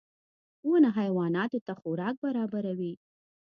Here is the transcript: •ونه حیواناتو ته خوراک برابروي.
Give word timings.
•ونه 0.69 0.89
حیواناتو 0.97 1.59
ته 1.65 1.73
خوراک 1.79 2.15
برابروي. 2.25 2.93